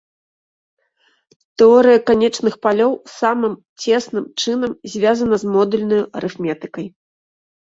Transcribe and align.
Тэорыя 1.61 1.99
канечных 2.09 2.53
палёў 2.67 2.93
самым 3.19 3.53
цесным 3.83 4.25
чынам 4.41 4.71
звязана 4.95 5.35
з 5.43 5.53
модульнаю 5.57 6.01
арыфметыкай. 6.23 6.85